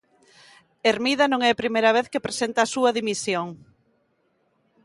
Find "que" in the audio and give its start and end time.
2.11-2.25